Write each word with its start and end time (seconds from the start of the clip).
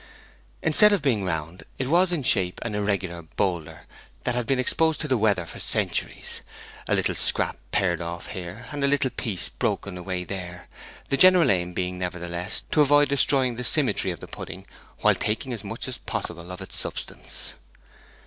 Instead 0.63 0.93
of 0.93 1.03
being 1.03 1.25
round, 1.25 1.61
it 1.77 1.87
was 1.87 2.11
in 2.11 2.23
shape 2.23 2.59
an 2.63 2.73
irregular 2.73 3.21
boulder 3.21 3.85
that 4.23 4.33
had 4.33 4.47
been 4.47 4.57
exposed 4.57 4.99
to 4.99 5.07
the 5.07 5.15
weather 5.15 5.45
for 5.45 5.59
centuries 5.59 6.41
a 6.87 6.95
little 6.95 7.13
scrap 7.13 7.55
pared 7.71 8.01
off 8.01 8.25
here, 8.29 8.65
and 8.71 8.83
a 8.83 8.87
little 8.87 9.11
piece 9.11 9.47
broken 9.47 9.99
away 9.99 10.23
there; 10.23 10.67
the 11.09 11.17
general 11.17 11.51
aim 11.51 11.73
being, 11.75 11.99
nevertheless, 11.99 12.61
to 12.71 12.81
avoid 12.81 13.09
destroying 13.09 13.57
the 13.57 13.63
symmetry 13.63 14.09
of 14.09 14.21
the 14.21 14.27
pudding 14.27 14.65
while 15.01 15.13
taking 15.13 15.53
as 15.53 15.63
much 15.63 15.87
as 15.87 15.99
possible 15.99 16.51
of 16.51 16.61
its 16.63 16.75
substance. 16.79 17.53